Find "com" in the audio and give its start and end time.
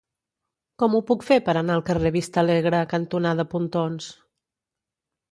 0.83-0.93